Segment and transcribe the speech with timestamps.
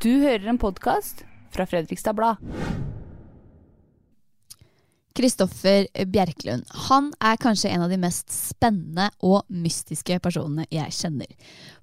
[0.00, 1.20] Du hører en podkast
[1.54, 2.40] fra Fredrikstad Blad.
[5.14, 6.64] Kristoffer Bjerklund.
[6.88, 11.28] Han er kanskje en av de mest spennende og mystiske personene jeg kjenner.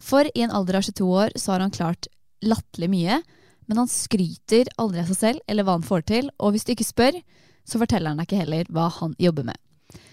[0.01, 2.09] For i en alder av 22 år så har han klart
[2.43, 3.21] latterlig mye,
[3.69, 6.73] men han skryter aldri av seg selv eller hva han får til, og hvis du
[6.73, 7.21] ikke spør,
[7.63, 9.61] så forteller han deg ikke heller hva han jobber med.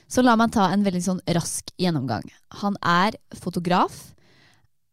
[0.06, 2.28] Så la meg ta en veldig sånn rask gjennomgang.
[2.62, 4.12] Han er fotograf,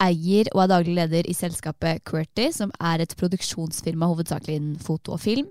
[0.03, 5.15] eier og er daglig leder i selskapet Qwerty, som er et produksjonsfirma hovedsakelig innen foto
[5.15, 5.47] og film.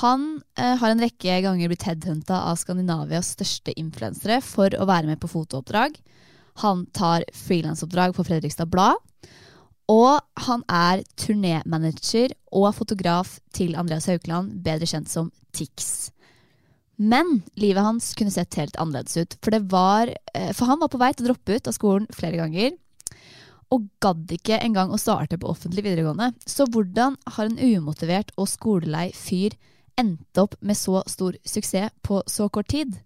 [0.00, 5.10] Han eh, har en rekke ganger blitt headhunta av Skandinavias største influensere for å være
[5.10, 5.98] med på fotooppdrag.
[6.64, 9.00] Han tar frilansoppdrag for Fredrikstad Blad.
[9.90, 16.08] Og han er turnémanager og fotograf til Andreas Haukeland, bedre kjent som Tix.
[16.96, 19.36] Men livet hans kunne sett helt annerledes ut.
[19.44, 22.40] For, var, eh, for han var på vei til å droppe ut av skolen flere
[22.40, 22.72] ganger.
[23.72, 26.32] Og gadd ikke engang å starte på offentlig videregående.
[26.44, 29.56] Så hvordan har en umotivert og skolelei fyr
[30.00, 32.98] endt opp med så stor suksess på så kort tid?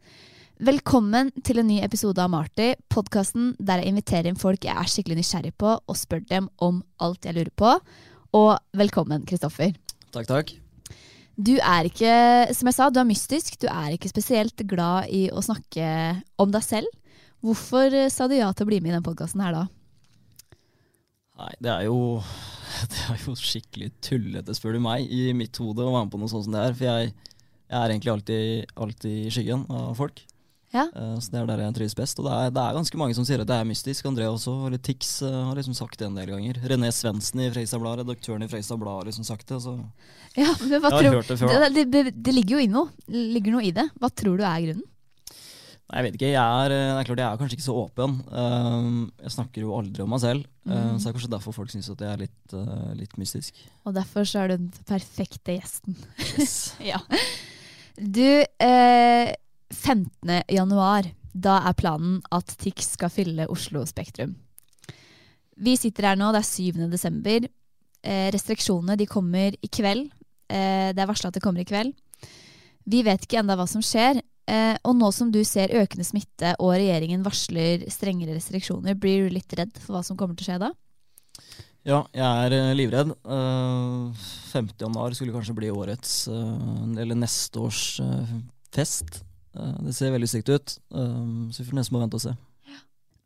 [0.59, 4.91] Velkommen til en ny episode av Marty, podkasten der jeg inviterer inn folk jeg er
[4.91, 7.77] skikkelig nysgjerrig på, og spør dem om alt jeg lurer på.
[8.35, 9.77] Og velkommen, Kristoffer.
[10.11, 10.51] Takk, takk.
[11.39, 12.13] Du er ikke,
[12.51, 13.55] som jeg sa, du er mystisk.
[13.63, 16.91] Du er ikke spesielt glad i å snakke om deg selv.
[17.47, 19.67] Hvorfor eh, sa du ja til å bli med i den podkasten her da?
[21.39, 21.99] Nei, det er jo
[22.93, 26.21] Det er jo skikkelig tullete, spør du meg, i mitt hode å være med på
[26.21, 26.75] noe sånt som det her.
[26.77, 27.15] For jeg,
[27.69, 30.21] jeg er egentlig alltid, alltid i skyggen av folk.
[30.75, 30.85] Ja.
[30.93, 32.19] Uh, så det er der jeg trives best.
[32.21, 34.09] Og det er, det er ganske mange som sier at det er mystisk.
[34.11, 36.61] André også, eller Tix uh, har liksom sagt det en del ganger.
[36.69, 39.63] René Svendsen i Freistad Blad, redaktøren i Freistad Blad har liksom sagt det.
[39.65, 39.79] Så
[40.37, 42.71] Ja, men hva Jeg har tror, hørt det før, det, det, det ligger jo i
[42.73, 42.93] noe.
[43.09, 43.89] ligger noe i det.
[43.97, 44.87] Hva tror du er grunnen?
[45.89, 46.31] Jeg vet ikke.
[46.35, 48.17] Jeg er, eh, det er klart jeg er kanskje ikke så åpen.
[48.29, 50.45] Um, jeg snakker jo aldri om meg selv.
[50.69, 50.99] uh, Mm.
[50.99, 52.57] så det er kanskje derfor folk syns at jeg er litt,
[52.99, 53.55] litt mystisk.
[53.89, 55.97] Og derfor så er du den perfekte gjesten.
[56.37, 56.75] Yes.
[56.93, 57.01] ja.
[57.97, 59.33] Du, eh,
[59.73, 60.43] 15.
[60.53, 64.37] januar, da er planen at Tix skal fylle Oslo Spektrum.
[65.59, 66.85] Vi sitter her nå, det er 7.
[66.93, 67.49] desember.
[68.05, 70.13] Eh, restriksjonene de kommer i kveld.
[70.49, 71.97] Eh, det er varsla at det kommer i kveld.
[72.89, 74.21] Vi vet ikke enda hva som skjer.
[74.49, 79.35] Eh, og nå som du ser økende smitte og regjeringen varsler strengere restriksjoner, blir du
[79.37, 80.71] litt redd for hva som kommer til å skje da?
[81.89, 83.13] Ja, jeg er eh, livredd.
[83.13, 84.71] Eh, 5.
[84.81, 88.33] januar skulle kanskje bli årets, eh, eller neste års eh,
[88.75, 89.21] fest.
[89.53, 92.35] Eh, det ser veldig stygt ut, så vi får nesten må vente og se.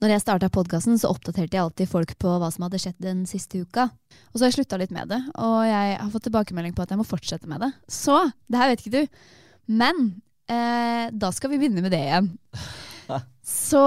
[0.03, 3.23] Når jeg starta podkasten, så oppdaterte jeg alltid folk på hva som hadde skjedd den
[3.31, 3.87] siste uka.
[4.33, 6.91] Og så har jeg slutta litt med det, og jeg har fått tilbakemelding på at
[6.91, 7.71] jeg må fortsette med det.
[7.87, 8.17] Så
[8.51, 9.21] det her vet ikke du.
[9.71, 10.03] Men
[10.53, 12.31] eh, da skal vi begynne med det igjen.
[13.43, 13.83] Så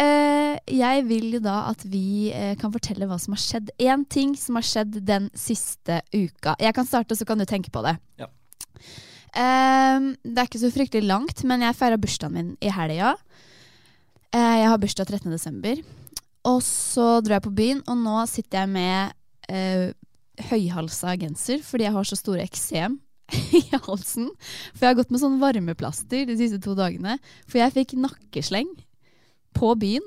[0.00, 3.70] eh, jeg vil jo da at vi eh, kan fortelle hva som har skjedd.
[3.80, 6.56] Én ting som har skjedd den siste uka.
[6.60, 7.96] Jeg kan starte, så kan du tenke på det.
[8.20, 8.28] Ja.
[9.30, 13.14] Eh, det er ikke så fryktelig langt, men jeg feira bursdagen min i helga.
[14.30, 15.30] Eh, jeg har bursdag 13.
[15.32, 15.80] desember.
[16.50, 19.16] Og så dro jeg på byen, og nå sitter jeg med
[19.52, 19.90] eh,
[20.50, 22.96] høyhalsa genser fordi jeg har så store eksem
[23.58, 24.30] i halsen.
[24.74, 27.18] For jeg har gått med sånn varmeplaster de siste to dagene.
[27.46, 28.70] For jeg fikk nakkesleng
[29.56, 30.04] på byen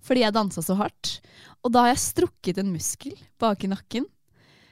[0.00, 1.18] fordi jeg dansa så hardt.
[1.62, 4.06] Og da har jeg strukket en muskel bak i nakken.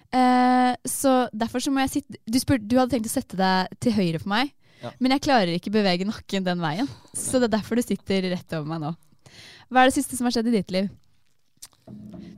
[0.08, 3.74] Eh, så derfor så må jeg sitte du, spør, du hadde tenkt å sette deg
[3.84, 4.92] til høyre for meg, Ja.
[5.02, 6.88] men jeg klarer ikke bevege nakken den veien.
[7.12, 8.94] Så det er derfor du sitter rett over meg nå.
[9.68, 10.88] Hva er det siste som har skjedd i ditt liv?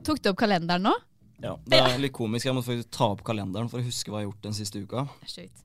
[0.03, 0.95] Tok du opp kalenderen nå?
[1.41, 2.47] Ja, det er litt komisk.
[2.49, 4.83] Jeg må faktisk ta opp kalenderen for å huske hva jeg har gjort den siste
[4.85, 5.07] uka.
[5.29, 5.65] Shit.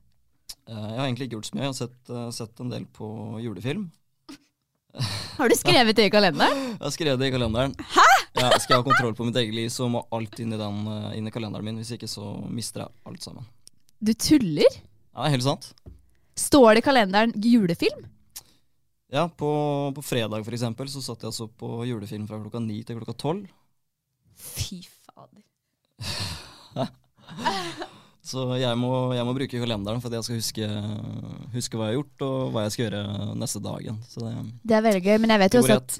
[0.66, 1.64] Eh, jeg har egentlig ikke gjort så mye.
[1.66, 3.08] Jeg har sett, eh, sett en del på
[3.44, 3.86] julefilm.
[5.36, 6.62] Har du skrevet det i kalenderen?
[6.72, 7.74] Jeg har skrevet det i kalenderen.
[7.92, 8.06] Hæ?!
[8.36, 10.80] Ja, skal jeg ha kontroll på mitt eget liv, så må alt inn i, den,
[10.92, 11.78] eh, inn i kalenderen min.
[11.80, 13.46] Hvis ikke så mister jeg alt sammen.
[14.00, 14.80] Du tuller?
[15.12, 15.70] Ja, helt sant.
[16.36, 18.08] Står det i kalenderen julefilm?
[19.12, 19.50] Ja, på,
[19.94, 22.98] på fredag for eksempel, så satt jeg og så på julefilm fra klokka ni til
[22.98, 23.46] klokka tolv.
[24.36, 24.82] Fy.
[28.26, 30.68] Så jeg må, jeg må bruke kalenderen for at jeg skal huske,
[31.54, 33.02] huske hva jeg har gjort, og hva jeg skal gjøre
[33.38, 34.00] neste dagen.
[34.10, 34.32] Så det,
[34.66, 35.98] Det er veldig gøy, men jeg vet, jo også at,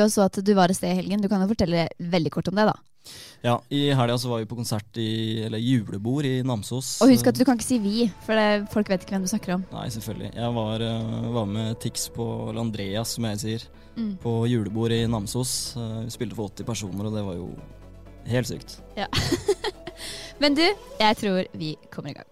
[0.00, 1.22] jo også at du var et sted i helgen.
[1.22, 2.74] Du kan jo fortelle veldig kort om det, da.
[3.40, 6.98] Ja, i helga så var vi på konsert i Eller julebord i Namsos.
[7.00, 9.30] Og husk at du kan ikke si vi, for det, folk vet ikke hvem du
[9.30, 9.66] snakker om.
[9.72, 10.34] Nei, selvfølgelig.
[10.36, 13.68] Jeg var, eh, var med Tix på Eller Andreas, som jeg sier.
[13.96, 14.16] Mm.
[14.20, 15.76] På julebord i Namsos.
[15.78, 17.54] Eh, Vi spilte for 80 personer, og det var jo
[18.30, 18.78] helt sykt.
[18.96, 19.06] Ja.
[20.42, 20.64] Men du,
[21.00, 22.26] jeg tror vi kommer i gang.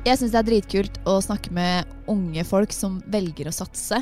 [0.00, 3.98] Jeg syns det er dritkult å snakke med unge folk som velger å satse.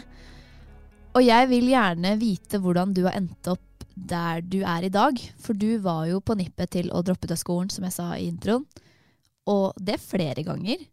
[1.18, 3.64] Og jeg vil gjerne vite hvordan du har endt opp
[3.98, 5.18] der du er i dag.
[5.42, 8.12] For du var jo på nippet til å droppe ut av skolen, som jeg sa
[8.14, 8.62] i introen.
[9.50, 10.84] Og det flere ganger.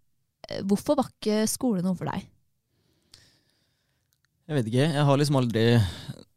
[0.49, 2.25] Eh, Hvorfor var ikke skole noe for deg?
[4.45, 4.89] Jeg vet ikke.
[4.95, 5.65] Jeg har liksom aldri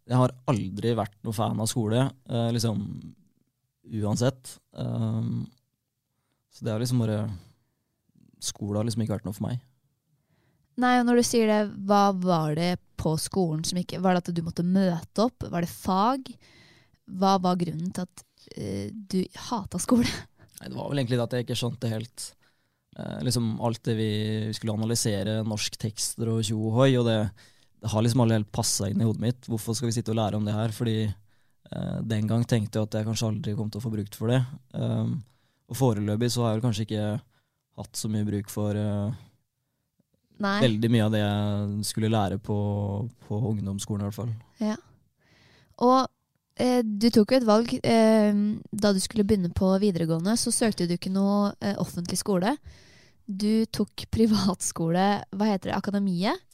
[0.09, 2.05] Jeg har aldri vært noen fan av skole.
[2.29, 2.85] eh, liksom
[3.89, 4.59] uansett.
[4.77, 5.47] Um,
[6.53, 7.23] så det har liksom bare
[8.43, 9.61] Skole har liksom ikke vært noe for meg.
[10.79, 14.23] Nei, og når du sier det, hva var det på skolen som ikke Var det
[14.23, 15.47] at du måtte møte opp?
[15.51, 16.31] Var det fag?
[17.19, 18.25] Hva var grunnen til at
[18.55, 20.07] uh, du hata skole?
[20.61, 22.27] Nei, Det var vel egentlig det at jeg ikke skjønte helt
[22.99, 24.11] uh, liksom alt det vi,
[24.49, 27.19] vi skulle analysere, norsk tekster og tjo og hoi, og det,
[27.83, 29.49] det har liksom aldri helt passa inn i hodet mitt.
[29.51, 30.75] Hvorfor skal vi sitte og lære om det her?
[30.75, 34.19] Fordi uh, den gang tenkte jeg at jeg kanskje aldri kom til å få brukt
[34.19, 34.43] for det.
[34.75, 35.19] Um,
[35.69, 37.09] og foreløpig så har jeg vel kanskje ikke
[37.79, 39.17] hatt så mye bruk for eh,
[40.43, 40.59] Nei.
[40.67, 42.59] veldig mye av det jeg skulle lære på,
[43.27, 44.33] på ungdomsskolen i hvert fall.
[44.63, 44.77] Ja.
[45.83, 46.07] Og
[46.63, 50.37] eh, du tok jo et valg eh, da du skulle begynne på videregående.
[50.39, 52.57] Så søkte du ikke noe eh, offentlig skole.
[53.29, 56.45] Du tok privatskole, hva heter det, Akademiet.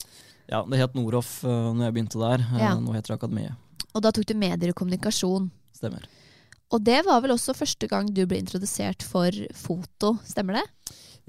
[0.51, 2.43] Ja, det het Noroff uh, når jeg begynte der.
[2.53, 2.75] Eh, Ja.
[2.81, 3.61] Nå heter det Akademiet.
[3.95, 5.49] Og da tok du medier og kommunikasjon.
[5.77, 6.05] Stemmer.
[6.75, 10.65] Og det var vel også første gang du ble introdusert for foto, stemmer det?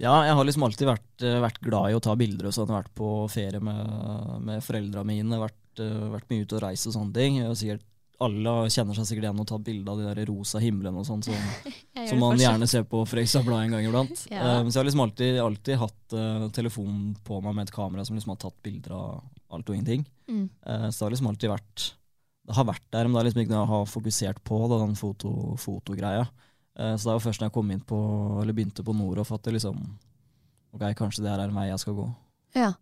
[0.01, 2.71] Ja, jeg har liksom alltid vært, eh, vært glad i å ta bilder og sånn.
[2.73, 6.97] Vært på ferie med, med foreldra mine, vært, eh, vært mye ute og reist og
[6.97, 7.39] sånne ting.
[7.47, 7.85] Og sikkert
[8.23, 11.23] alle kjenner seg sikkert igjen og tar bilde av de der rosa himlene og sånn
[11.25, 11.35] som,
[12.09, 14.25] som man gjerne ser på Fredrikstad Blad en gang iblant.
[14.31, 14.61] Ja.
[14.61, 18.05] um, så jeg har liksom alltid, alltid hatt uh, telefonen på meg med et kamera
[18.07, 19.21] som liksom har tatt bilder av
[19.55, 20.05] alt og ingenting.
[20.31, 20.47] Mm.
[20.63, 21.85] Uh, så det har liksom alltid vært
[22.45, 24.81] Det har vært der, men det er liksom ikke noe jeg har fokusert på, da,
[24.85, 26.27] den foto, fotogreia.
[26.75, 27.99] Eh, så det var først når jeg kom inn på,
[28.41, 29.79] eller begynte på Noroff at det liksom
[30.75, 32.05] Ok, kanskje det her er en vei jeg skal gå.
[32.57, 32.73] Ja.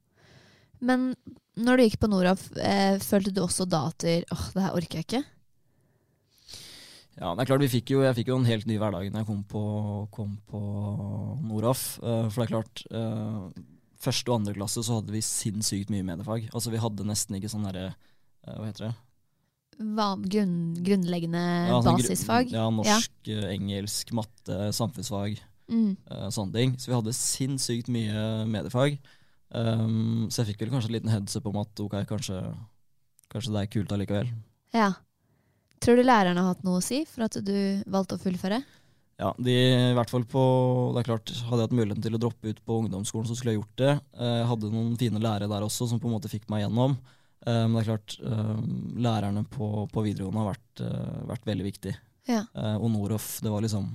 [0.82, 1.12] Men
[1.54, 4.98] når du gikk på Noraf, eh, følte du også da at åh, det her orker
[4.98, 5.22] jeg ikke?
[7.14, 9.22] Ja, det er klart vi fikk jo, Jeg fikk jo en helt ny hverdag når
[9.22, 9.62] jeg kom på,
[10.14, 10.62] kom på
[11.46, 12.00] Noroff.
[12.02, 13.64] Eh, for det er klart eh,
[14.04, 16.50] Første og andre klasse så hadde vi sinnssykt mye mediefag.
[16.52, 18.94] Altså Vi hadde nesten ikke sånn derre eh, Hva heter det?
[19.78, 20.54] Grunn,
[20.86, 22.52] grunnleggende Ja, sånn basisfag?
[22.54, 23.42] Ja, norsk, ja.
[23.54, 25.40] engelsk, matte, samfunnsfag.
[25.72, 25.96] Mm.
[26.12, 26.76] Uh, sånne ting.
[26.80, 29.00] Så vi hadde sinnssykt mye mediefag.
[29.54, 32.40] Um, så jeg fikk vel kanskje en liten headsup om at ok, kanskje,
[33.34, 34.32] kanskje det er kult allikevel.
[34.76, 34.94] ja.
[35.84, 38.62] Tror du lærerne har hatt noe å si for at du valgte å fullføre?
[39.20, 39.52] Ja, de,
[39.92, 40.44] i hvert fall på,
[40.96, 43.52] det er klart, Hadde jeg hatt muligheten til å droppe ut på ungdomsskolen, så skulle
[43.52, 43.90] jeg gjort det.
[44.16, 46.96] Eh, Jeg hadde noen fine lærere der også som på en måte fikk meg gjennom.
[47.46, 48.64] Eh, Men det er klart, eh,
[49.04, 51.94] lærerne på, på videregående har vært, eh, vært veldig viktig.
[52.30, 52.46] Ja.
[52.80, 53.90] Og Noroff, det var liksom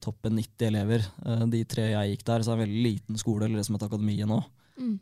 [0.00, 1.02] toppen 90 elever.
[1.50, 3.74] De tre jeg gikk der, så er det en veldig liten skole, eller det som
[3.74, 4.38] heter Akademiet nå.
[4.78, 4.94] Mm.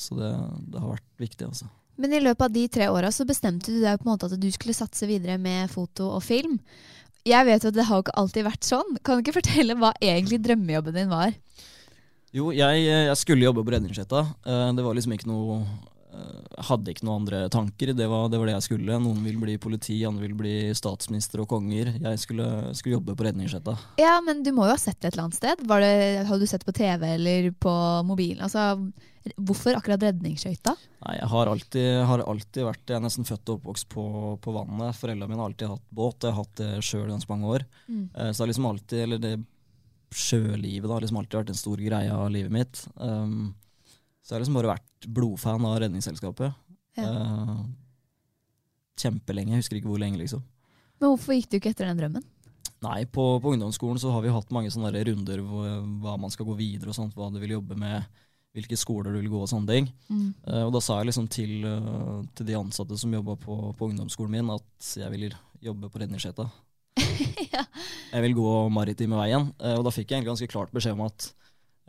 [0.00, 0.30] Så det,
[0.72, 1.68] det har vært viktig, altså.
[2.00, 4.40] Men i løpet av de tre åra så bestemte du deg på en måte at
[4.40, 6.56] du skulle satse videre med foto og film.
[7.28, 8.98] Jeg vet jo at det har ikke alltid vært sånn.
[9.04, 11.36] Kan du ikke fortelle hva egentlig drømmejobben din var?
[12.32, 14.24] Jo, jeg, jeg skulle jobbe på Redningssletta.
[14.74, 15.60] Det var liksom ikke noe
[16.62, 17.92] hadde ikke noen andre tanker.
[17.96, 18.98] Det var, det var det jeg skulle.
[19.02, 21.94] Noen vil bli politi, andre vil bli statsminister og konger.
[22.02, 23.76] Jeg skulle, skulle jobbe på redningsskøyta.
[24.00, 25.64] Ja, men du må jo ha sett det et eller annet sted.
[25.68, 25.94] Var det,
[26.28, 27.72] har du sett på TV eller på
[28.08, 28.42] mobilen?
[28.44, 28.66] Altså,
[29.36, 30.74] hvorfor akkurat redningsskøyta?
[31.06, 34.04] Nei, jeg har alltid, har alltid vært Jeg er nesten født og oppvokst på,
[34.42, 34.98] på vannet.
[35.00, 37.66] Foreldrene mine har alltid hatt båt, jeg har hatt det sjøl ganske mange år.
[37.88, 38.04] Mm.
[38.12, 39.34] Eh, Så det har liksom alltid, eller det
[40.12, 42.84] sjølivet da, har liksom alltid vært en stor greie av livet mitt.
[43.00, 43.54] Um,
[44.22, 46.54] så jeg har liksom bare vært blodfan av Redningsselskapet.
[46.98, 47.08] Ja.
[47.10, 47.62] Uh,
[49.02, 50.44] kjempelenge, jeg husker ikke hvor lenge, liksom.
[51.00, 52.26] Men hvorfor gikk du ikke etter den drømmen?
[52.82, 55.66] Nei, på, på ungdomsskolen så har vi hatt mange sånne runder hvor,
[56.02, 58.06] hva man skal gå videre og sånt, hva du vil jobbe med,
[58.54, 59.90] hvilke skoler du vil gå og sånne ting.
[60.06, 60.28] Mm.
[60.46, 63.90] Uh, og da sa jeg liksom til, uh, til de ansatte som jobba på, på
[63.90, 65.30] ungdomsskolen min, at jeg vil
[65.62, 66.50] jobbe på Redningssletta.
[67.52, 67.66] Ja.
[68.14, 69.50] Jeg vil gå maritime veien.
[69.76, 71.26] Og da fikk jeg egentlig ganske klart beskjed om at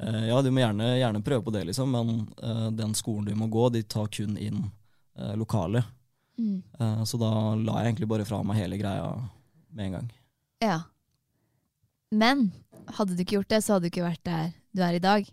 [0.02, 3.48] ja, du må gjerne, gjerne prøve på det, liksom, men eh, den skolen du må
[3.54, 4.64] gå, de tar kun inn
[5.20, 5.84] eh, lokale.
[6.40, 6.64] Mm.
[6.80, 9.12] Eh, så da la jeg egentlig bare fra meg hele greia
[9.74, 10.10] med en gang.
[10.64, 10.80] Ja.
[12.14, 12.48] Men
[12.98, 15.30] hadde du ikke gjort det, så hadde du ikke vært der du er i dag.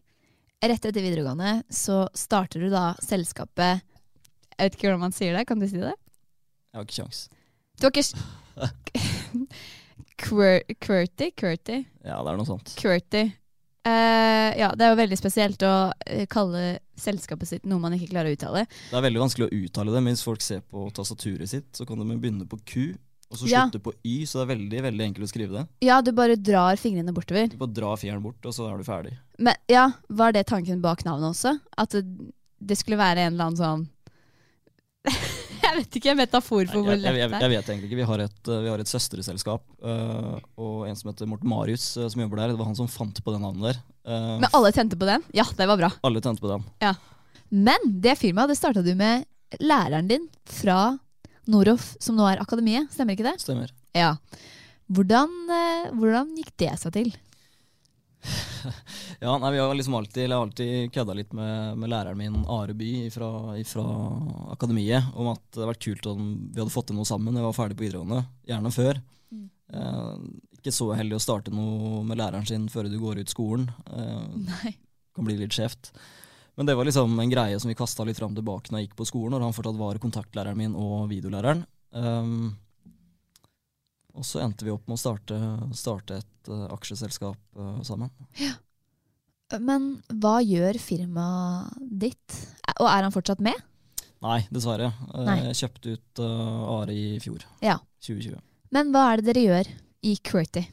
[0.61, 5.47] Rett etter videregående så starter du da selskapet Jeg vet ikke hvordan man sier det,
[5.49, 5.95] kan du si det?
[5.97, 7.21] Jeg har ikke kjangs.
[7.81, 8.05] Du har ikke
[10.21, 11.31] Quir- Quirty?
[11.33, 11.79] Quirty?
[12.05, 12.75] Ja, det er noe sånt.
[12.77, 13.23] Quirty.
[13.89, 18.11] Eh, ja, det er jo veldig spesielt å eh, kalle selskapet sitt noe man ikke
[18.11, 18.67] klarer å uttale.
[18.91, 20.03] Det er veldig vanskelig å uttale det.
[20.05, 22.91] Mens folk ser på tastaturet sitt, så kan de begynne på Q,
[23.31, 23.63] og så Ja.
[23.71, 24.27] på Y.
[24.27, 25.65] Så det er veldig veldig enkelt å skrive det.
[25.87, 27.49] Ja, du bare drar fingrene bortover.
[27.49, 29.17] Du bare drar fjæren bort, og så er du ferdig.
[29.39, 31.57] Men ja, var det tanken bak navnet også?
[31.79, 32.05] At det,
[32.61, 33.89] det skulle være en eller annen sånn
[35.71, 37.19] Jeg vet ikke, metafor for hvor lett det er.
[37.21, 37.99] jeg, jeg vet egentlig ikke.
[38.01, 41.85] Vi har et, eh, vi har et søsterselskap, Uh, og en som heter Morten Marius,
[41.97, 42.53] uh, som jobber der.
[42.53, 43.79] Det var han som fant på det navnet der.
[44.05, 45.25] Uh, Men alle tente på den?
[45.33, 45.89] Ja, det var bra.
[46.05, 46.67] alle tente på den.
[47.49, 49.25] Men det firmaet det starta du med
[49.63, 50.99] læreren din fra
[51.51, 52.93] Noroff, som nå er Akademiet.
[52.93, 53.39] Stemmer ikke det?
[53.41, 53.73] Stemmer.
[53.97, 54.13] Ja.
[54.91, 55.33] Hvordan,
[55.97, 57.11] hvordan gikk det seg til?
[59.25, 62.75] Ja, nei, vi har liksom alltid, eller alltid kødda litt med, med læreren min, Are
[62.77, 63.31] By, fra,
[64.55, 67.43] Akademiet, om at det hadde vært kult om vi hadde fått til noe sammen når
[67.43, 68.23] vi var ferdig på videregående.
[68.49, 69.03] Gjerne før.
[69.31, 69.45] Mm.
[69.75, 70.15] Eh,
[70.61, 73.69] ikke så heldig å starte noe med læreren sin før du går ut skolen.
[73.91, 74.75] Eh, Nei.
[75.17, 75.93] kan bli litt skjevt.
[76.59, 78.99] Men det var liksom en greie som vi kasta litt fram tilbake når jeg gikk
[78.99, 81.63] på skolen, når han fortsatt var kontaktlæreren min og videolæreren.
[81.97, 82.53] Um,
[84.15, 85.39] og så endte vi opp med å starte,
[85.77, 88.11] starte et uh, aksjeselskap uh, sammen.
[89.59, 89.91] Men
[90.23, 92.39] hva gjør firmaet ditt?
[92.79, 93.59] Og er han fortsatt med?
[94.21, 94.91] Nei, dessverre.
[95.15, 95.39] Eh, Nei.
[95.49, 97.45] Jeg kjøpte ut uh, Are i fjor.
[97.65, 97.79] Ja.
[98.05, 98.41] 2020.
[98.75, 99.71] Men hva er det dere gjør
[100.07, 100.65] i Qwerty?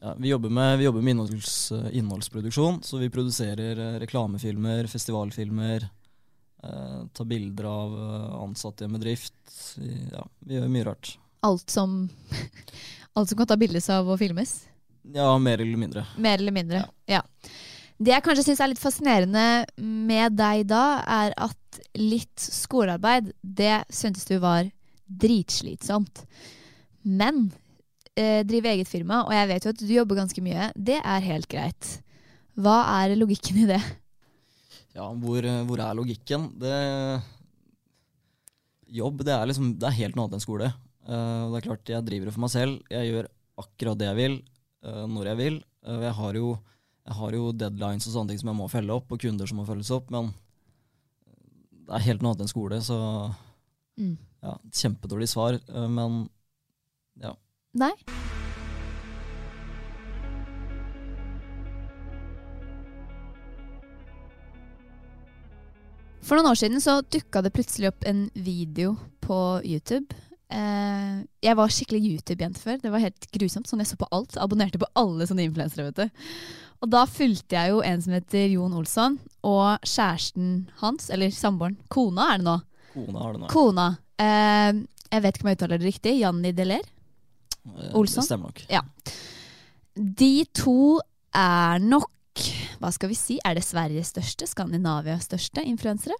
[0.00, 1.56] Ja, vi, jobber med, vi jobber med innholds,
[1.92, 5.84] innholdsproduksjon, så vi produserer reklamefilmer, festivalfilmer.
[6.64, 7.98] Eh, tar bilder av
[8.46, 9.36] ansatte i en bedrift.
[10.12, 11.12] Ja, vi gjør mye rart.
[11.46, 12.02] Alt som,
[13.16, 14.60] alt som kan ta bildes av og filmes?
[15.14, 16.04] Ja, mer eller mindre.
[16.20, 16.84] Mer eller mindre.
[17.08, 17.22] Ja.
[18.00, 23.82] Det jeg kanskje syns er litt fascinerende med deg da, er at litt skolearbeid, det
[23.92, 24.68] syntes du var
[25.04, 26.22] dritslitsomt.
[27.04, 27.48] Men
[28.16, 31.26] eh, drive eget firma, og jeg vet jo at du jobber ganske mye, det er
[31.26, 31.90] helt greit.
[32.60, 33.80] Hva er logikken i det?
[34.96, 36.50] Ja, hvor, eh, hvor er logikken?
[36.60, 36.74] Det
[38.90, 40.72] Jobb, det er liksom Det er helt noe annet enn skole.
[41.08, 42.80] Eh, det er klart, jeg driver det for meg selv.
[42.92, 43.30] Jeg gjør
[43.60, 44.36] akkurat det jeg vil,
[44.86, 45.56] uh, når jeg vil.
[45.84, 46.54] Uh, jeg, har jo,
[47.04, 49.60] jeg har jo deadlines og sånne ting som jeg må følge opp, og kunder som
[49.60, 50.32] må følges opp, men
[51.84, 52.98] det er helt noe annet enn skole, så
[54.00, 54.16] Mm.
[54.40, 56.30] ja, Kjempedårlig svar, men
[57.20, 57.34] men
[57.76, 57.90] Nei?
[66.30, 70.06] For noen år siden så dukka det plutselig opp en video på YouTube.
[70.50, 72.80] Eh, jeg var skikkelig YouTube-jente før.
[72.82, 73.68] Det var helt grusomt.
[73.70, 74.36] Sånn Jeg så på alt.
[74.40, 75.90] Abonnerte på alle sånne influensere.
[75.90, 76.26] vet du.
[76.80, 81.76] Og da fulgte jeg jo en som heter Jon Olsson, og kjæresten hans, eller samboeren,
[81.92, 82.54] kona er det nå.
[82.94, 83.50] kona har det nå.
[83.52, 83.88] Kona.
[84.20, 84.80] Uh,
[85.10, 86.14] jeg vet ikke om jeg uttaler det riktig.
[86.22, 86.88] Janni Deler.
[87.66, 88.24] Uh, Olsson?
[88.24, 88.64] Det stemmer nok.
[89.94, 91.00] De to
[91.36, 92.08] er nok
[92.80, 93.36] Hva skal vi si?
[93.44, 94.46] Er det Sveriges største?
[94.48, 96.16] Skandinavias største influensere?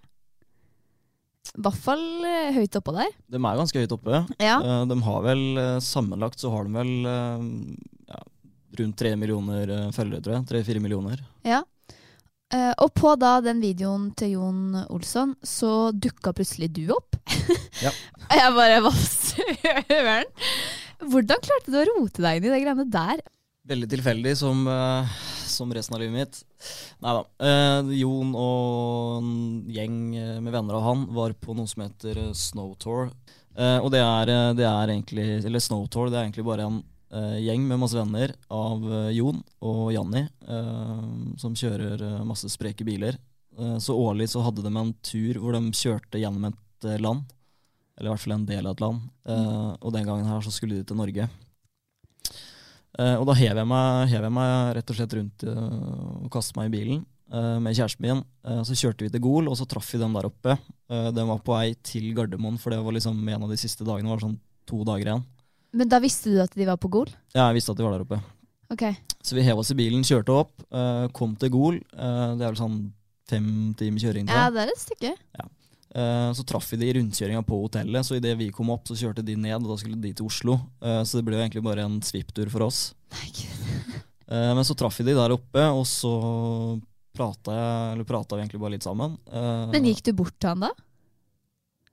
[1.51, 3.11] I hvert fall eh, høyt oppå der.
[3.31, 4.21] De er ganske høyt oppe.
[4.39, 4.59] Ja.
[4.63, 6.93] Eh, De har vel eh, sammenlagt så har de vel
[8.11, 8.21] ja,
[8.79, 10.47] rundt tre millioner følgere, tror jeg.
[10.53, 11.23] Tre-fire millioner.
[11.47, 11.63] ja.
[12.83, 17.15] Og på da den videoen til Jon Olsson, så dukka plutselig du opp.
[17.79, 17.93] Ja.
[18.27, 20.27] Og jeg bare Hva søren?
[21.13, 23.23] Hvordan klarte du å rote deg inn i de greiene der?
[23.71, 25.13] Veldig tilfeldig, som, eh,
[25.53, 26.41] som resten av livet mitt.
[27.03, 27.25] Nei da.
[27.47, 29.35] Eh, Jon og en
[29.73, 32.61] gjeng eh, med venner av han var på noe som heter Snowtour.
[32.61, 33.11] Snow Tour.
[33.57, 36.67] Eh, og det er, eh, det er egentlig Eller Snow Tour, det er egentlig bare
[36.69, 41.03] en eh, gjeng med masse venner av eh, Jon og Janni, eh,
[41.41, 43.19] som kjører eh, masse spreke biler.
[43.59, 47.27] Eh, så årlig så hadde de en tur hvor de kjørte gjennom et eh, land.
[47.99, 49.09] Eller i hvert fall en del av et land.
[49.29, 51.29] Eh, og den gangen her så skulle de til Norge.
[52.99, 55.61] Eh, og da hev jeg, meg, hev jeg meg rett og slett rundt eh,
[56.25, 58.23] og kastet meg i bilen eh, med kjæresten min.
[58.67, 60.57] Så kjørte vi til Gol, og så traff vi dem der oppe.
[60.91, 64.09] Den var på vei til Gardermoen, for det var liksom en av de siste dagene.
[64.09, 65.27] Det var sånn to dager igjen.
[65.77, 67.11] Men da visste du at de var på Gol?
[67.35, 68.19] Ja, jeg visste at de var der oppe.
[68.75, 68.87] Ok.
[69.23, 70.57] Så vi hev oss i bilen, kjørte opp,
[71.15, 71.79] kom til Gol.
[71.93, 72.81] Det er vel sånn
[73.31, 74.27] fem timer kjøring.
[74.27, 74.35] til.
[74.37, 75.13] Ja, det er et stykke.
[75.39, 75.49] Eh,
[75.91, 79.25] så traff vi de i rundkjøringa på hotellet, så idet vi kom opp, så kjørte
[79.27, 80.55] de ned, og da skulle de til Oslo.
[80.81, 82.95] Eh, så det ble jo egentlig bare en svipptur for oss.
[84.31, 86.11] Eh, men så traff vi de der oppe, og så
[87.19, 87.55] prata,
[88.39, 89.17] vi egentlig bare litt sammen.
[89.27, 90.69] Eh, Men gikk du bort til han da?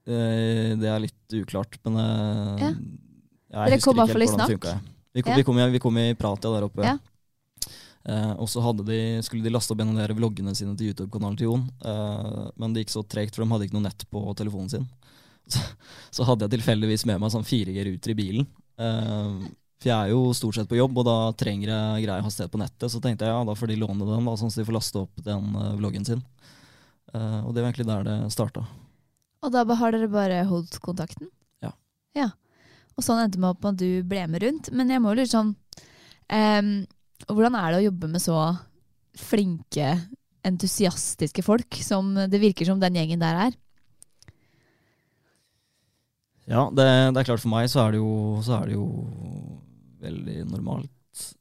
[0.05, 2.69] eh, det er litt uklart, men eh, Ja.
[2.69, 4.53] jeg Dere husker kom ikke helt hvordan det snakk?
[4.53, 4.75] funka.
[5.17, 6.83] Vi kom, vi, kom, i- vi kom i prat ja, der oppe.
[6.85, 6.97] Ja.
[8.07, 11.49] Eh, og så skulle de laste opp en av de vloggene sine til YouTube-kanalen til
[11.49, 11.67] Jon.
[11.83, 14.87] Eh, men det gikk så tregt, for de hadde ikke noe nett på telefonen sin.
[15.47, 15.61] Så,
[16.11, 18.47] så hadde jeg tilfeldigvis med meg sånn 4G-ruter i bilen.
[18.83, 19.45] Eh,
[19.77, 22.59] for jeg er jo stort sett på jobb, og da trenger jeg grei hastighet på
[22.59, 22.89] nettet.
[22.91, 25.03] Så tenkte jeg ja, da får de låne den, da, sånn at de får laste
[25.03, 26.23] opp den eh, vloggen sin.
[27.13, 28.65] Eh, og det var egentlig der det starta.
[29.45, 31.29] Og da har dere bare holdt kontakten?
[31.63, 31.71] Ja.
[32.17, 32.31] ja.
[32.97, 34.71] Og sånn endte det med at du ble med rundt.
[34.73, 35.53] Men jeg må jo lure sånn
[37.25, 38.41] ehm, Hvordan er det å jobbe med så
[39.17, 39.93] flinke,
[40.47, 43.57] entusiastiske folk som det virker som den gjengen der er?
[46.47, 48.11] Ja, det, det er klart for meg så er det jo,
[48.45, 48.85] så er det jo
[49.99, 50.93] veldig normalt.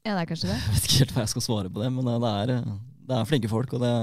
[0.03, 0.57] Ja, det er kanskje det.
[0.65, 2.53] Jeg vet ikke helt hva jeg skal svare på det, men det er,
[3.07, 3.93] det er flinke folk, og det,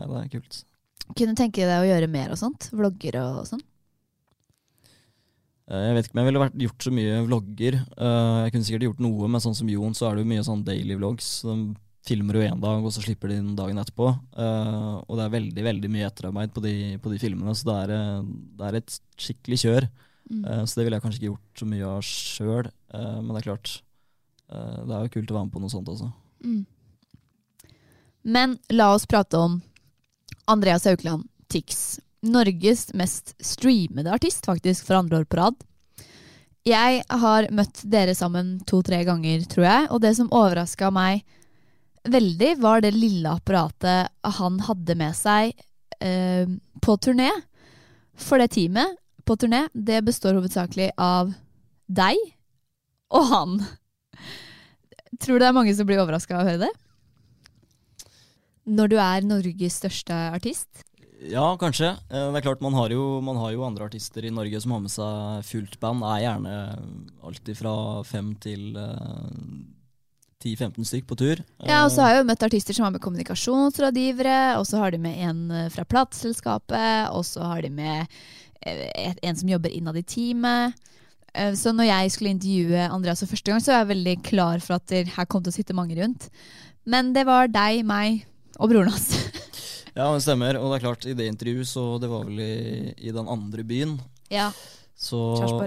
[0.00, 0.62] nei, det er kult.
[1.12, 2.70] Kunne tenke deg å gjøre mer og sånt?
[2.72, 3.62] Vlogger og sånn?
[5.72, 7.78] Eh, Jeg vet ikke om jeg ville vært, gjort så mye vlogger.
[7.96, 10.44] Eh, Jeg kunne sikkert gjort noe, men sånn som Jon, så er det jo mye
[10.44, 11.30] sånn daily vlogs.
[11.48, 11.56] De
[12.04, 14.08] filmer jo én dag, og så slipper de den dagen etterpå.
[14.36, 17.76] Eh, Og det er veldig veldig mye etterarbeid på de, på de filmene, så det
[17.84, 18.22] er,
[18.58, 19.88] det er et skikkelig kjør.
[20.30, 20.44] Mm.
[20.66, 23.72] Så det ville jeg kanskje ikke gjort så mye av sjøl, men det er klart.
[24.48, 26.08] Det er jo kult å være med på noe sånt også.
[26.46, 26.62] Mm.
[28.22, 29.58] Men la oss prate om
[30.46, 31.98] Andreas Haukeland, Tix.
[32.22, 35.62] Norges mest streamede artist, faktisk, for andre år på rad.
[36.62, 41.24] Jeg har møtt dere sammen to-tre ganger, tror jeg, og det som overraska meg
[42.06, 45.50] veldig, var det lille apparatet han hadde med seg
[45.98, 46.46] eh,
[46.82, 47.30] på turné.
[48.14, 48.94] For det teamet
[49.26, 51.34] på turné, det består hovedsakelig av
[51.90, 52.18] deg
[53.12, 53.58] og han.
[55.18, 56.72] Tror du det er mange som blir overraska av å høre det?
[58.70, 60.86] Når du er Norges største artist?
[61.30, 61.92] Ja, kanskje.
[62.10, 64.72] Eh, Det er klart Man har jo, man har jo andre artister i Norge som
[64.72, 66.02] har med seg fullt band.
[66.02, 66.54] Er gjerne
[67.22, 69.30] alltid fra fem til eh,
[70.42, 71.42] 10-15 stykk på tur.
[71.62, 74.90] Ja, og så har jeg jo møtt artister som har med kommunikasjonsrådgivere, og så har
[74.90, 78.06] de med en eh, fra plateselskapet, og så har de med
[78.66, 80.74] eh, en som jobber innad i teamet.
[81.34, 84.58] Eh, Så når jeg skulle intervjue Andreas for første gang, så var jeg veldig klar
[84.58, 86.28] for at her kom til å sitte mange rundt.
[86.84, 88.24] Men det var deg, meg
[88.58, 89.21] og broren hans.
[89.94, 90.58] Ja, det stemmer.
[90.60, 93.64] Og det er klart, i det intervjuet, så det var vel i, i den andre
[93.66, 93.98] byen,
[94.32, 94.50] ja.
[94.96, 95.20] så,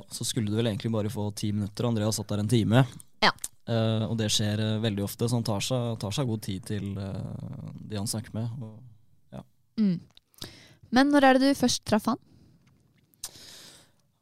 [0.10, 1.90] så skulle du vel egentlig bare få ti minutter.
[1.90, 2.86] Andreas satt der en time.
[3.22, 3.32] Ja.
[3.70, 6.66] Eh, og det skjer eh, veldig ofte, så han tar seg, tar seg god tid
[6.74, 8.50] til eh, de han snakker med.
[8.62, 8.76] Og
[9.76, 10.00] Mm.
[10.96, 12.22] Men når er det du først traff han?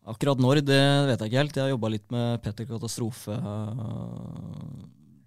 [0.03, 1.55] akkurat når, det vet jeg ikke helt.
[1.55, 4.81] Jeg har jobba litt med Petter Katastrofe eh,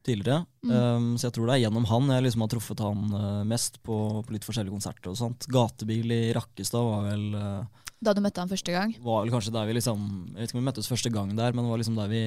[0.06, 0.44] tidligere.
[0.66, 0.70] Mm.
[0.72, 3.80] Um, så jeg tror det er gjennom han jeg liksom har truffet han uh, mest
[3.86, 5.48] på, på litt forskjellige konserter og sånt.
[5.52, 8.94] Gatebil i Rakkestad var vel uh, Da du møtte han første gang?
[9.02, 11.52] var vel kanskje der vi liksom Jeg vet ikke om vi møttes første gang der,
[11.52, 12.24] men det var liksom der vi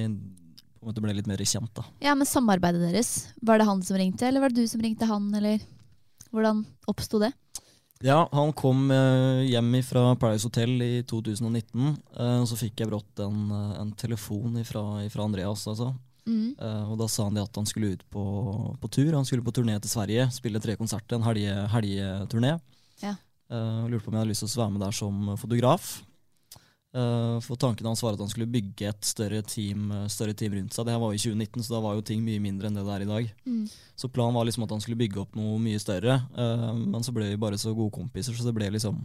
[0.80, 1.72] ble litt mer kjent.
[1.76, 1.84] da.
[2.00, 5.08] Ja, men samarbeidet deres, var det han som ringte, eller var det du som ringte
[5.08, 5.60] han, eller
[6.32, 7.34] hvordan oppsto det?
[8.00, 12.88] Ja, han kom eh, hjem fra Paradise Hotel i 2019, eh, og så fikk jeg
[12.88, 15.66] brått en, en telefon fra Andreas.
[15.68, 15.92] altså.
[16.26, 16.54] Mm.
[16.58, 18.22] Eh, og da sa han det at han skulle ut på,
[18.80, 19.12] på tur.
[19.16, 22.58] Han skulle på turné til Sverige, spille tre konserter, en helge- helgeturné.
[23.04, 23.16] Ja.
[23.50, 25.86] Uh, lurte på om jeg hadde lyst til å være med der som fotograf.
[26.90, 30.74] Uh, for tanken hans var at han skulle bygge et større team, større team rundt
[30.74, 30.86] seg.
[30.86, 32.94] Det her var i 2019, så da var jo ting mye mindre enn det det
[32.94, 33.32] er i dag.
[33.46, 33.64] Mm.
[33.98, 36.20] Så planen var liksom at han skulle bygge opp noe mye større,
[36.74, 39.00] men så ble vi bare så gode kompiser, så det ble liksom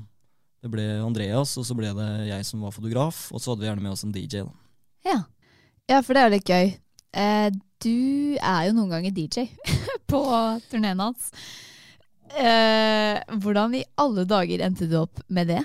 [0.66, 3.68] Det ble Andreas, og så ble det jeg som var fotograf, og så hadde vi
[3.68, 4.42] gjerne med oss en DJ.
[4.48, 4.54] da.
[5.06, 5.20] Ja.
[5.92, 6.72] ja, for det er litt gøy.
[7.16, 7.48] Eh,
[7.86, 9.48] du er jo noen ganger DJ
[10.12, 10.22] på
[10.70, 11.32] turneen hans.
[12.36, 15.62] Eh, hvordan i alle dager endte du opp med det?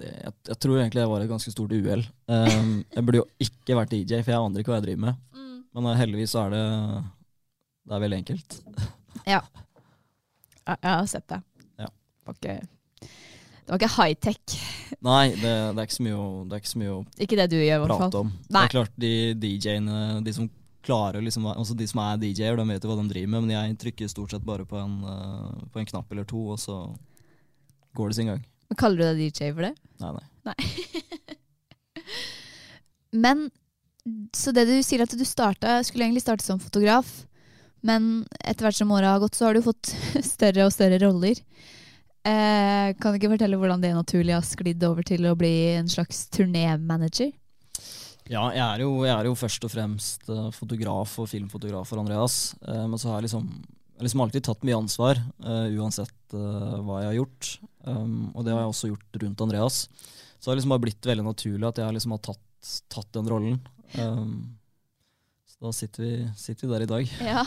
[0.00, 2.02] Det, jeg, jeg tror egentlig jeg var et ganske stort uhell.
[2.30, 5.20] Um, jeg burde jo ikke vært DJ, for jeg aner ikke hva jeg driver med.
[5.76, 6.64] Men eh, heldigvis så er det
[7.86, 8.58] Det er veldig enkelt.
[9.28, 9.40] Ja.
[10.66, 11.40] Jeg, Jeg har sett det.
[11.78, 11.90] Ja.
[12.32, 12.56] Ikke,
[13.64, 14.56] det var ikke high-tech.
[15.06, 17.38] Nei, det, det, er ikke så mye å, det er ikke så mye å Ikke
[17.38, 18.00] det du gjør, i hvert fall.
[18.06, 18.32] prate om.
[18.48, 20.48] Det er klart, de DJ-ene, de som
[20.86, 23.54] klarer liksom, altså de som er DJ-er, de vet jo hva de driver med, men
[23.54, 26.80] jeg trykker stort sett bare på en, eh, på en knapp eller to, og så
[27.96, 28.42] går det sin gang.
[28.70, 29.74] Men Kaller du deg DJ for det?
[30.00, 30.12] Nei,
[30.48, 30.56] nei.
[33.26, 33.50] Men
[34.36, 37.08] så det du sier at du starta, skulle egentlig starte som fotograf,
[37.86, 39.92] men etter hvert som åra har gått, så har du fått
[40.34, 41.40] større og større roller.
[42.20, 45.88] Eh, kan du ikke fortelle hvordan det naturlig har sklidd over til å bli en
[45.88, 47.32] slags turnémanager?
[48.30, 52.02] Ja, jeg er, jo, jeg er jo først og fremst uh, fotograf og filmfotograf for
[52.02, 52.52] Andreas.
[52.62, 53.48] Eh, men så har jeg liksom,
[53.96, 57.48] jeg liksom alltid tatt mye ansvar, eh, uansett hva jeg har gjort.
[57.82, 59.80] Um, og det har jeg også gjort rundt Andreas.
[60.38, 63.30] Så det har liksom bare blitt veldig naturlig at jeg liksom har tatt, tatt den
[63.32, 63.56] rollen.
[63.98, 64.36] Um,
[65.50, 67.16] så da sitter vi, sitter vi, der i dag.
[67.32, 67.42] Ja.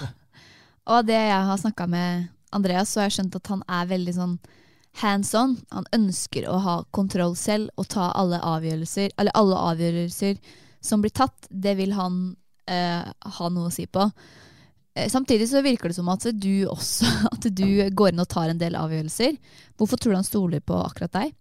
[0.92, 4.18] Og det jeg har snakka med Andreas, så har jeg skjønt at han er veldig
[4.18, 4.36] sånn
[5.02, 5.58] hands on.
[5.74, 10.40] Han ønsker å ha kontroll selv og ta alle avgjørelser, eller alle avgjørelser
[10.84, 12.24] som blir tatt, det vil han
[12.70, 13.04] eh,
[13.38, 14.10] ha noe å si på.
[14.94, 18.52] Eh, samtidig så virker det som at du også at du går inn og tar
[18.52, 19.38] en del avgjørelser.
[19.80, 21.34] Hvorfor tror du han stoler på akkurat deg?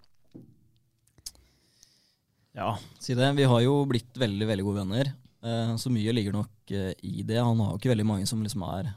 [2.56, 3.32] Ja, si det.
[3.38, 5.12] Vi har jo blitt veldig veldig gode venner.
[5.42, 7.40] Eh, så mye ligger nok eh, i det.
[7.40, 8.94] Han har jo ikke veldig mange som liksom er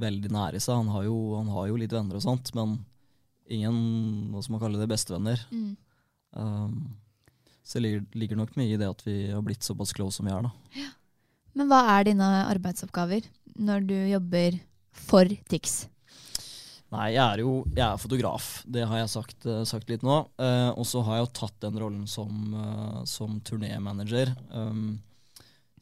[0.00, 0.78] veldig nære seg.
[0.78, 2.78] Han har, jo, han har, jo, litt venner og sånt, men
[3.50, 3.76] ingen
[4.32, 5.44] hva skal man kalle det, bestevenner.
[5.52, 5.74] Mm.
[6.38, 6.78] Um,
[7.68, 10.32] så det ligger, nok mye i det at vi har blitt såpass close som vi
[10.32, 10.46] er.
[10.46, 10.78] da.
[10.78, 10.90] Ja.
[11.58, 13.26] Men hva er dine arbeidsoppgaver
[13.58, 14.58] når du jobber
[14.94, 15.80] for TIX?
[16.94, 18.46] Nei, jeg er jo jeg er fotograf.
[18.64, 20.22] Det har jeg sagt, uh, sagt litt nå.
[20.40, 24.32] Uh, og så har jeg jo tatt den rollen som, uh, som turnémanager.
[24.48, 24.96] Um,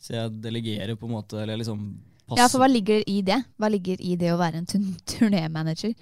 [0.02, 1.86] så jeg delegerer på en måte, eller liksom
[2.26, 3.38] passer Ja, for hva ligger i det?
[3.56, 5.94] Hva ligger i det å være en turnémanager?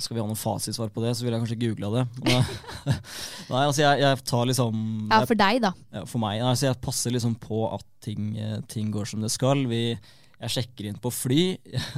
[0.00, 2.06] Skal vi ha noen fasitsvar på det, så vil jeg kanskje googla det.
[3.52, 5.72] Nei, altså jeg, jeg, tar liksom Ja, for deg, da.
[5.92, 6.40] Ja, for meg.
[6.40, 9.66] Altså jeg passer liksom på at ting, eh, ting går som det skal.
[9.70, 9.82] Vi,
[10.42, 11.42] jeg sjekker inn på fly.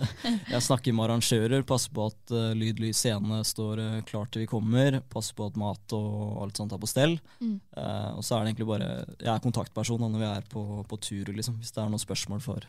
[0.53, 4.45] jeg snakker med arrangører, passer på at uh, lyd, lys, scene står uh, klart til
[4.45, 4.99] vi kommer.
[5.13, 7.17] Passer på at mat og alt sånt er på stell.
[7.41, 7.57] Mm.
[7.79, 8.91] Uh, og så er det egentlig bare
[9.23, 12.45] Jeg er kontaktperson når vi er på, på tur, liksom, hvis det er noen spørsmål
[12.45, 12.69] for,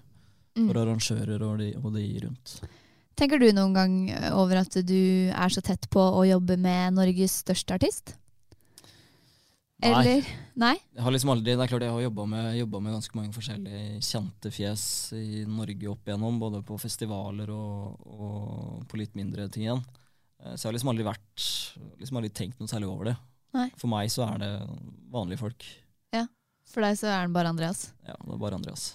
[0.55, 0.65] mm.
[0.69, 2.59] for arrangører og de, og de rundt.
[3.15, 6.97] Tenker du noen gang eh, over at du er så tett på å jobbe med
[6.97, 8.15] Norges største artist?
[9.85, 10.25] Eller?
[10.55, 10.75] Nei.
[10.95, 13.99] Jeg har liksom aldri, det er klart jeg har jobba med, med, ganske mange forskjellige
[14.07, 19.67] kjente fjes i Norge opp igjennom, både på festivaler og, og på litt mindre ting
[19.67, 19.83] igjen.
[20.43, 21.47] Eh, så jeg har liksom aldri vært
[22.01, 23.15] liksom aldri tenkt noe særlig over det.
[23.55, 23.69] Nei.
[23.79, 24.51] For meg så er det
[25.11, 25.67] vanlige folk.
[26.15, 26.25] Ja,
[26.71, 27.89] For deg så er det bare Andreas?
[28.07, 28.93] Ja, det er bare Andreas.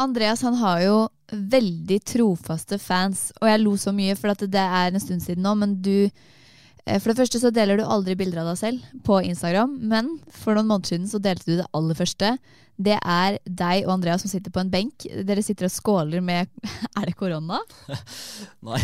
[0.00, 0.96] Andreas han har jo
[1.32, 5.54] veldig trofaste fans, og jeg lo så mye, for det er en stund siden nå,
[5.58, 9.20] men du eh, For det første så deler du aldri bilder av deg selv på
[9.24, 12.36] Instagram, men for noen måneder siden så delte du det aller første.
[12.82, 15.06] Det er deg og Andreas som sitter på en benk.
[15.28, 16.48] Dere sitter og skåler med
[16.98, 17.60] Er det korona?
[18.68, 18.80] Nei,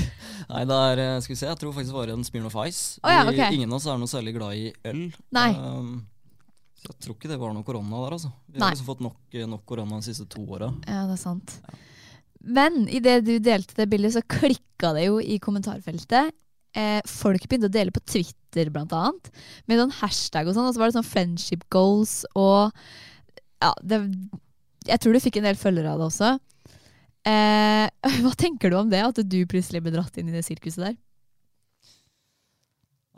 [0.50, 3.00] Nei det er eh, Skal vi se, jeg tror faktisk det var en Smirnoff Ice.
[3.02, 3.50] Oh, ja, okay.
[3.56, 5.08] Ingen av oss er noe særlig glad i øl.
[5.34, 5.50] Nei.
[5.56, 6.06] Um,
[6.78, 8.30] jeg tror ikke det var noe korona der, altså.
[8.46, 9.18] Vi har også fått nok,
[9.50, 10.70] nok, korona de siste to åra.
[10.86, 11.56] Ja, det er sant.
[11.66, 11.78] Ja.
[12.38, 16.32] Men idet du delte det bildet, så klikka det jo i kommentarfeltet.
[16.78, 19.30] Eh, folk begynte å dele på Twitter, blant annet,
[19.66, 20.68] med noen hashtag og sånn.
[20.70, 22.70] Og så var det sånn friendship goals og
[23.58, 23.98] Ja, det,
[24.86, 26.30] jeg tror du fikk en del følgere av det også.
[27.26, 27.86] Eh,
[28.22, 30.96] hva tenker du om det, at du plutselig ble dratt inn i det sirkuset der?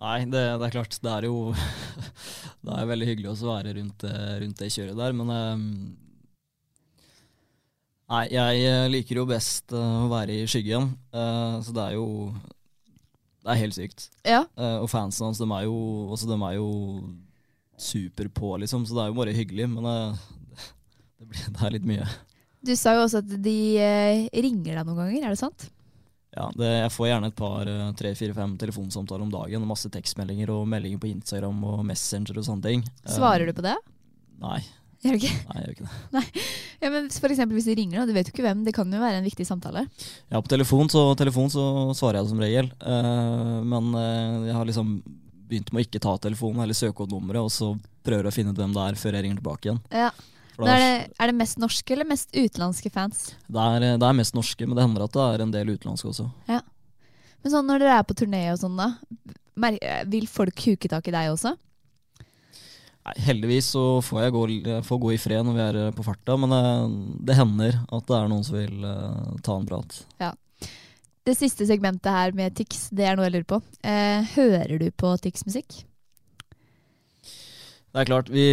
[0.00, 0.96] Nei, det, det, er klart.
[0.96, 1.50] Det er jo
[2.64, 4.06] det er veldig hyggelig å være rundt,
[4.40, 5.66] rundt, det kjøret der, men um,
[8.10, 11.92] Nei, jeg eh, liker jo best uh, å være i skyggen, uh, så det er
[11.94, 12.06] jo
[13.44, 14.08] Det er helt sykt.
[14.26, 14.40] Ja.
[14.58, 15.76] Uh, og fansen hans, de er jo,
[16.10, 16.70] også, de er jo
[17.78, 19.86] super på, liksom, så det er jo bare hyggelig, men
[21.20, 22.08] det, blir, det, er litt mye.
[22.66, 23.58] Du sa jo også at de
[24.34, 25.70] ringer deg noen ganger, er det sant?
[26.40, 29.64] Ja, det, jeg får gjerne et par, eh, tre, fire, fem telefonsamtaler om dagen.
[29.68, 32.84] Masse tekstmeldinger og meldinger på Instagram og Messenger og sånne ting.
[33.04, 33.76] Svarer du på det?
[34.40, 34.60] Nei.
[35.00, 35.32] Gjør du ikke?
[35.48, 36.00] Nei, jeg gjør ikke det.
[36.16, 36.24] Nei.
[36.80, 39.00] Ja, men for eksempel hvis de ringer, du vet jo ikke hvem, det kan jo
[39.00, 39.84] være en viktig samtale?
[40.32, 41.64] Ja, på telefon så, telefon så
[41.96, 42.72] svarer jeg det som regel.
[42.80, 44.98] Uh, men uh, jeg har liksom
[45.50, 47.72] begynt med å ikke ta telefonen eller søke opp nummeret, og så
[48.06, 49.80] prøver jeg å finne ut hvem det er før jeg ringer tilbake igjen.
[49.92, 50.12] Ja.
[50.68, 53.30] Er det, er det, mest norske eller mest utenlandske fans?
[53.46, 56.10] Det er, det er, mest norske, men det hender at det er en del utenlandske
[56.12, 56.28] også.
[56.50, 56.60] Ja.
[57.40, 58.90] Men sånn når dere er på turné og sånn, da,
[60.10, 61.54] vil folk huke tak i deg også?
[63.00, 64.44] Nei, heldigvis så får jeg gå,
[64.84, 66.96] får gå, i fred når vi er på farta, men det, eh,
[67.30, 70.02] det hender at det er noen som vil uh, ta en prat.
[70.20, 70.34] Ja.
[71.24, 73.60] Det siste segmentet her med Tix, det er noe jeg lurer på.
[73.86, 75.82] Eh, hører du på Tix-musikk?
[77.90, 78.44] Det er klart, vi,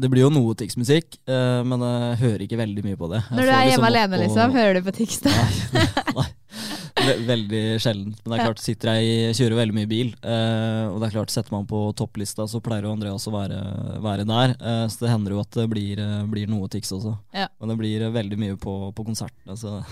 [0.00, 3.20] det blir jo noe Tix-musikk, uh, men jeg hører ikke veldig mye på det.
[3.20, 5.34] Jeg Når du er hjemme liksom alene, liksom, hører du på Tix da?
[5.34, 6.24] Nei,
[7.04, 8.14] nei, veldig sjelden.
[8.16, 11.34] Men det er klart, sitter jeg kjører veldig mye bil, uh, og det er klart,
[11.34, 13.60] setter man på topplista, så pleier jo Andreas å være,
[14.06, 14.56] være der.
[14.64, 17.18] Uh, så det hender jo at det blir, blir noe Tix også.
[17.36, 17.50] Ja.
[17.60, 19.60] Men det blir veldig mye på, på konsertene.
[19.60, 19.82] Så.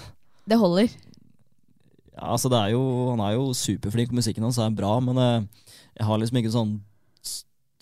[0.48, 0.88] Det holder?
[2.12, 2.82] Ja, altså det er jo,
[3.12, 6.74] Han er jo superflink, musikken hans er bra, men eh, jeg har liksom ikke sånn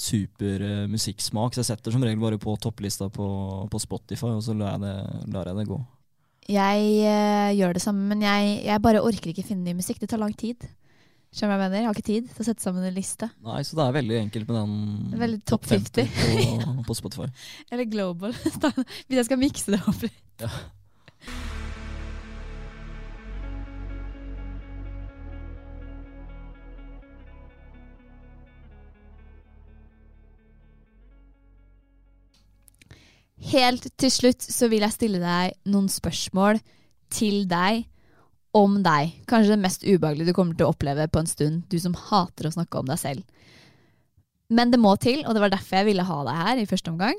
[0.01, 3.29] super eh, musikksmak, så jeg setter som regel bare på topplista på,
[3.71, 5.81] på Spotify, og så lar jeg det, lar jeg det gå.
[6.51, 10.01] Jeg uh, gjør det samme, men jeg, jeg bare orker ikke finne ny musikk.
[10.03, 10.65] Det tar lang tid.
[11.31, 11.79] Skjønner jeg mener?
[11.79, 13.29] Jeg har ikke tid til å sette sammen en liste.
[13.47, 16.59] Nei, så det er veldig enkelt med den Veldig topp 50 på,
[16.89, 17.31] på Spotify.
[17.71, 18.35] Eller global.
[19.07, 20.09] Hvis jeg skal mikse det opp.
[20.43, 20.51] Ja.
[33.41, 36.61] Helt til slutt så vil jeg stille deg noen spørsmål
[37.13, 37.87] til deg
[38.57, 39.15] om deg.
[39.31, 42.49] Kanskje det mest ubehagelige du kommer til å oppleve på en stund, du som hater
[42.49, 43.25] å snakke om deg selv.
[44.51, 46.93] Men det må til, og det var derfor jeg ville ha deg her i første
[46.93, 47.19] omgang.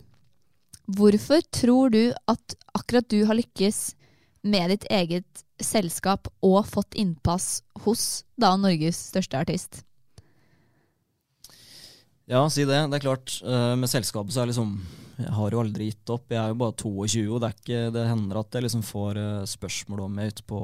[0.92, 3.94] Hvorfor tror du at akkurat du har lykkes
[4.44, 9.86] med ditt eget selskap og fått innpass hos da Norges største artist?
[12.30, 12.80] Ja, si det.
[12.92, 14.82] Det er klart, eh, med selskapet så er liksom
[15.22, 16.24] Jeg har jo aldri gitt opp.
[16.32, 19.20] Jeg er jo bare 22, og det, er ikke, det hender at jeg liksom får
[19.22, 20.62] eh, spørsmål om er ute på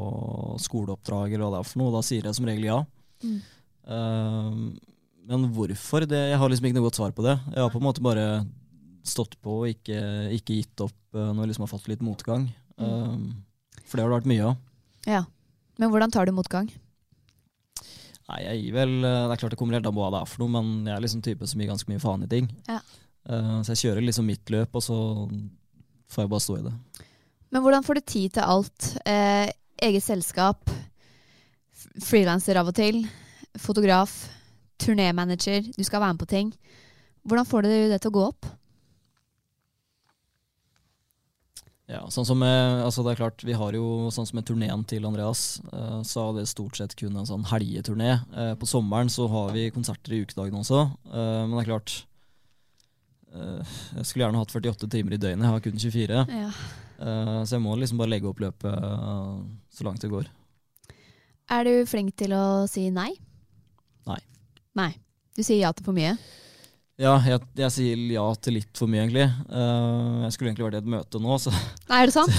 [0.63, 2.79] skoleoppdrag eller hva det er for noe, da sier jeg som regel ja.
[3.21, 3.37] Mm.
[3.87, 4.55] Uh,
[5.27, 6.07] men hvorfor?
[6.09, 7.35] Det, jeg har liksom ikke noe godt svar på det.
[7.53, 8.25] Jeg har på en måte bare
[9.07, 9.99] stått på og ikke,
[10.35, 12.47] ikke gitt opp når jeg liksom har fått litt motgang.
[12.77, 13.15] Eh,
[13.85, 14.59] for det har det vært mye av.
[15.07, 15.23] Ja.
[15.77, 16.69] Men hvordan tar du motgang?
[18.27, 20.21] Nei, jeg gir vel eh, Det er klart det kommer helt an på hva det
[20.21, 22.49] er for noe, men jeg er liksom type som gir ganske mye faen i ting.
[22.67, 22.81] Ja.
[23.27, 24.97] Uh, så jeg kjører liksom mitt løp, og så
[26.11, 26.73] får jeg bare stå i det.
[27.51, 28.89] Men hvordan får du tid til alt?
[29.07, 29.47] Eh,
[29.87, 30.71] eget selskap,
[32.03, 33.01] frilanser av og til,
[33.59, 34.13] fotograf,
[34.81, 36.51] turnémanager, du skal være med på ting.
[37.27, 38.49] Hvordan får du det til å gå opp?
[41.87, 45.05] Ja, sånn som med, altså det er klart, Vi har jo sånn som turneen til
[45.07, 48.09] Andreas, eh, så er det stort sett kun en sånn helgeturné.
[48.35, 52.03] Eh, på sommeren så har vi konserter i ukedagene også, eh, men det er klart
[53.37, 56.21] Jeg skulle gjerne hatt 48 timer i døgnet, jeg har kun 24.
[56.31, 56.51] Ja.
[57.45, 58.87] Så jeg må liksom bare legge opp løpet
[59.69, 60.25] så langt det går.
[61.51, 63.11] Er du flink til å si nei?
[64.07, 64.17] Nei.
[64.79, 64.95] Nei.
[65.35, 66.15] Du sier ja til for mye?
[66.97, 69.27] Ja, jeg, jeg sier ja til litt for mye, egentlig.
[69.51, 71.51] Uh, jeg skulle egentlig vært i et møte nå, så,
[71.91, 72.37] Nei, er det sant?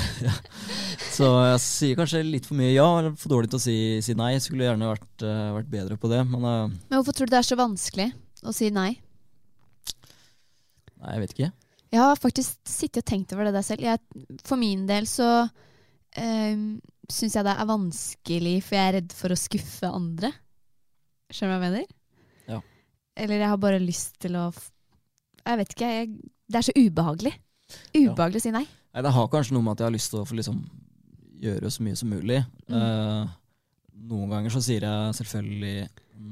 [1.16, 4.16] så jeg sier kanskje litt for mye ja, eller for dårlig til å si, si
[4.18, 4.32] nei.
[4.34, 7.36] Jeg skulle gjerne vært, uh, vært bedre på det, men uh, Men hvorfor tror du
[7.36, 8.08] det er så vanskelig
[8.42, 8.90] å si nei?
[10.98, 11.50] nei, jeg vet ikke.
[11.94, 13.86] Jeg har faktisk sittet og tenkt over det der selv.
[13.86, 14.02] Jeg,
[14.42, 16.66] for min del så um,
[17.06, 20.32] syns jeg det er vanskelig, for jeg er redd for å skuffe andre.
[21.30, 21.94] Skjønner du hva jeg mener?
[23.18, 23.24] Ja.
[23.24, 24.46] Eller jeg har bare lyst til å
[25.48, 25.88] Jeg vet ikke.
[25.90, 26.10] Jeg,
[26.48, 27.32] det er så ubehagelig.
[27.96, 28.64] Ubehagelig å si nei.
[28.94, 30.62] Nei, Det har kanskje noe med at jeg har lyst til å få liksom
[31.42, 32.40] gjøre så mye som mulig.
[32.68, 32.76] Mm.
[32.78, 33.28] Eh,
[34.08, 35.88] noen ganger så sier jeg selvfølgelig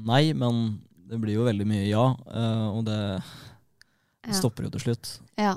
[0.07, 2.99] nei, men det blir jo veldig mye ja, eh, og det
[4.27, 4.33] Ja.
[4.35, 5.19] stopper jo til slutt.
[5.39, 5.53] Ja.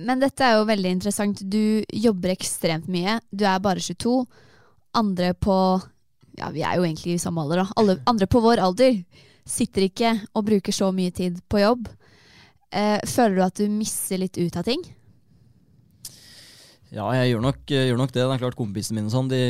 [0.00, 1.42] Men dette er jo veldig interessant.
[1.50, 3.20] Du jobber ekstremt mye.
[3.30, 4.24] Du er bare 22.
[4.94, 5.56] Andre på
[6.34, 7.66] Ja, vi er jo egentlig i samme alder, da.
[7.78, 9.04] Alle, andre på vår alder
[9.44, 11.88] sitter ikke og bruker så mye tid på jobb.
[12.74, 14.82] Eh, føler du at du misser litt ut av ting?
[16.94, 18.22] Ja, jeg gjør nok, gjør nok det.
[18.22, 19.40] Det er klart Kompisene mine sånn, de,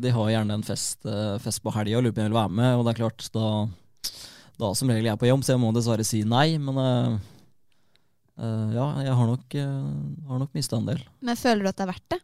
[0.00, 2.38] de har gjerne en fest, eh, fest på helga og lurer på om jeg vil
[2.40, 2.76] være med.
[2.76, 3.48] Og det er klart, da,
[4.62, 6.46] da som regel jeg er på jobb, så jeg må dessverre si nei.
[6.62, 7.18] Men eh,
[8.40, 11.04] eh, ja, jeg har nok, uh, har nok mista en del.
[11.20, 12.22] Men føler du at det er verdt det?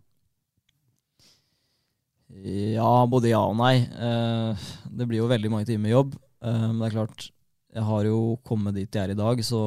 [2.41, 3.85] Ja, både ja og nei.
[3.85, 6.15] Eh, det blir jo veldig mange timer jobb.
[6.43, 7.27] Men det er klart,
[7.73, 9.61] jeg har jo kommet dit jeg er i dag, så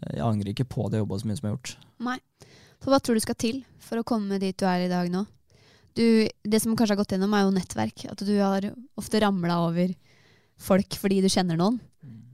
[0.00, 1.74] jeg angrer ikke på at jeg jobba så mye som jeg har gjort.
[2.06, 2.16] Nei.
[2.80, 5.26] Så hva tror du skal til for å komme dit du er i dag nå?
[5.98, 8.06] Du, det som kanskje har gått gjennom, er jo nettverk.
[8.12, 8.70] At du har
[9.00, 9.92] ofte ramla over
[10.60, 11.80] folk fordi du kjenner noen.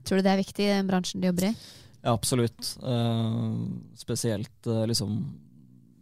[0.07, 1.53] Tror du det er viktig i den bransjen du jobber i?
[2.03, 2.77] Ja, absolutt.
[2.79, 3.67] Uh,
[3.99, 5.19] spesielt uh, liksom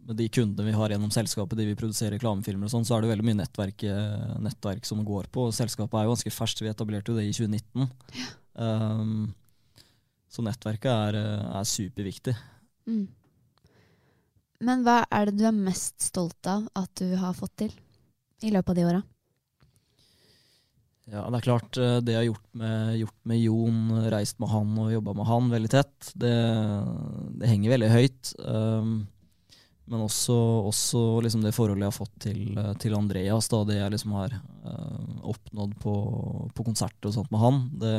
[0.06, 3.04] med de kundene vi har gjennom selskapet, de vi produserer reklamefilmer og sånn, så er
[3.04, 5.48] det veldig mye nettverk, eh, nettverk som går på.
[5.54, 7.90] Selskapet er jo ganske ferskt, vi etablerte jo det i 2019.
[8.56, 9.34] Um,
[10.32, 12.36] så nettverket er, eh, er superviktig.
[12.86, 13.08] Mm.
[14.66, 17.74] Men hva er det du er mest stolt av at du har fått til
[18.46, 19.02] i løpet av de åra?
[21.06, 24.50] Ja, det er klart, eh, det jeg har gjort med, gjort med Jon, reist med
[24.50, 26.32] han og jobba med han veldig tett, det,
[27.38, 28.32] det henger veldig høyt.
[28.42, 28.96] Um,
[29.86, 30.34] men også,
[30.66, 34.16] også liksom det forholdet jeg har fått til, eh, til Andreas, da, det jeg liksom
[34.18, 34.34] har
[34.66, 35.94] uh, oppnådd på,
[36.56, 37.92] på konsert og sånt med han, det,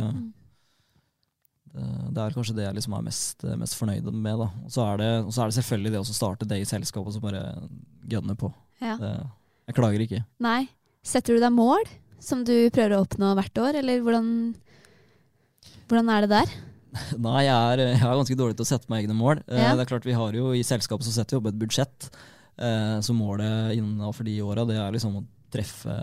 [1.71, 4.43] det, det er kanskje det jeg liksom er mest, mest fornøyd med.
[4.43, 4.49] Da.
[4.65, 7.15] Og så er, det, så er det selvfølgelig det å starte det i selskapet og
[7.15, 7.43] så bare
[8.11, 8.51] gønne på.
[8.83, 8.97] Ja.
[8.99, 9.13] Det,
[9.69, 10.23] jeg klager ikke.
[10.43, 10.61] Nei.
[11.07, 11.87] Setter du deg mål
[12.19, 14.29] som du prøver å oppnå hvert år, eller hvordan,
[15.87, 16.55] hvordan er det der?
[17.27, 19.41] Nei, jeg er, jeg er ganske dårlig til å sette meg egne mål.
[19.47, 19.75] Eh, Ja.
[19.75, 22.09] Det er klart Vi har jo i selskapet så setter vi opp et budsjett.
[22.57, 25.93] Eh, så målet innenfor de åra er liksom å treffe,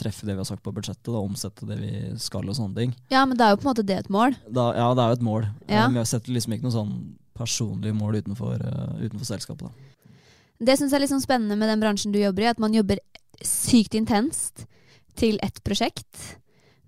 [0.00, 1.10] treffe det vi har sagt på budsjettet.
[1.12, 1.90] Da, omsette det vi
[2.22, 2.94] skal og sånne ting.
[3.12, 4.36] Ja, men det er jo på en måte det et mål.
[4.48, 5.48] Da, ja, det er jo et mål.
[5.66, 5.88] Eh, Ja.
[5.88, 6.94] Men jeg setter liksom ikke noe sånn
[7.34, 9.66] personlige mål utenfor, eh, utenfor selskapet.
[9.68, 9.90] da.
[10.64, 12.72] Det syns jeg er litt sånn spennende med den bransjen du jobber i, at man
[12.72, 12.98] jobber
[13.42, 14.66] sykt intenst
[15.18, 16.38] til ett prosjekt.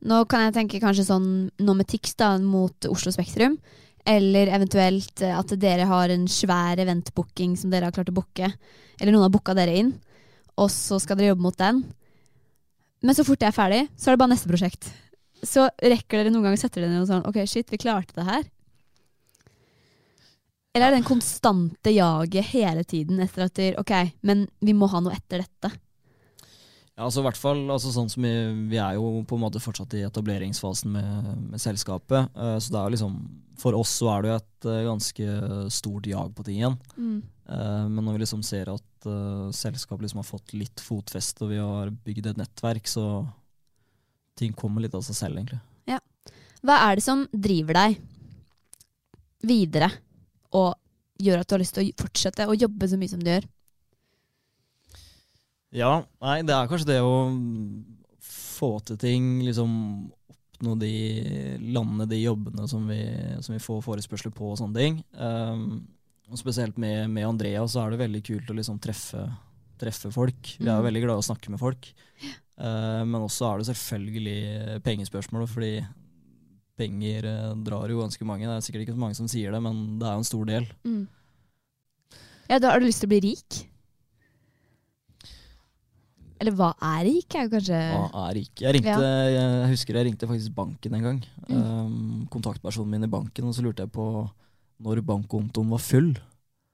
[0.06, 3.56] Nå kan jeg tenke kanskje sånn TIX da, mot Oslo Spektrum.
[4.06, 8.52] Eller eventuelt eh, at dere har en svær eventbooking som dere har klart å booke.
[9.00, 9.96] Eller noen har booka dere inn,
[10.54, 11.82] og så skal dere jobbe mot den.
[13.02, 14.86] Men så fort det er ferdig, så er det bare neste prosjekt.
[15.42, 18.28] Så rekker dere noen ganger setter dere ned og sånn Ok, shit, vi klarte det
[18.28, 18.46] her.
[20.72, 23.92] Eller er det den konstante jaget hele tiden etter at dere, Ok,
[24.28, 25.72] men vi må ha noe etter dette.
[26.96, 28.32] Ja, altså hvert fall, altså sånn som vi,
[28.70, 32.30] vi er jo på en måte fortsatt i etableringsfasen med, med selskapet.
[32.32, 33.18] Uh, så det er jo liksom,
[33.60, 35.36] for oss så er det jo et uh, ganske
[35.76, 36.78] stort jag på ting igjen.
[36.96, 37.18] Mm.
[37.50, 38.84] Uh, men når vi liksom ser at
[39.54, 43.22] selskapet liksom har fått litt fotfeste, og vi har bygd et nettverk, så
[44.34, 45.60] ting kommer litt av seg selv, egentlig.
[46.66, 48.00] Hva er det som driver deg
[49.46, 49.90] videre
[50.56, 50.74] og
[51.22, 53.46] gjør at du har lyst til å fortsette å jobbe så mye som du gjør?
[55.76, 55.92] Ja,
[56.24, 57.16] nei, det er kanskje det å
[58.24, 59.72] få til ting, liksom
[60.32, 60.92] oppnå de
[61.60, 63.02] landene, de jobbene som vi,
[63.44, 65.02] som vi får forespørsler på og sånne ting.
[65.20, 65.82] Um,
[66.32, 69.20] og spesielt med, med Andrea så er det veldig kult å liksom treffe,
[69.78, 70.54] treffe folk.
[70.56, 70.88] Vi er jo Mm.
[70.88, 71.90] veldig glad i å snakke med folk.
[72.56, 75.74] Uh, men også er det selvfølgelig pengespørsmål, fordi
[76.80, 78.48] penger uh, drar jo ganske mange.
[78.48, 80.48] Det er sikkert ikke så mange som sier det, men det er jo en stor
[80.48, 80.66] del.
[82.48, 83.66] Ja, da har du lyst til å bli rik?
[86.40, 88.64] Eller hva er rik, er jo kanskje Hva er ikke?
[88.66, 91.20] Jeg, ringte, jeg husker jeg ringte faktisk banken en gang.
[91.48, 91.56] Mm.
[91.56, 94.06] Um, kontaktpersonen min i banken, og så lurte jeg på
[94.84, 96.10] når bankkontoen var full.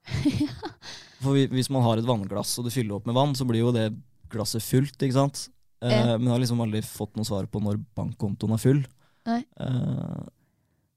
[1.22, 3.70] For hvis man har et vannglass og du fyller opp med vann, så blir jo
[3.75, 3.92] det
[4.33, 5.44] glasset fullt, ikke sant?
[5.83, 6.16] Eh, Ja.
[6.16, 8.83] Men jeg har liksom aldri fått noe svar på når bankkontoen er full.
[9.29, 9.40] Nei.
[9.62, 10.25] Eh,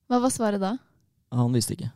[0.09, 0.75] Hva var svaret da?
[1.35, 1.91] han visste ikke.